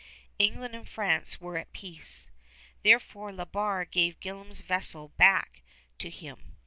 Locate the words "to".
5.99-6.09